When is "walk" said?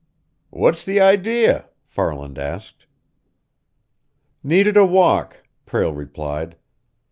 4.83-5.43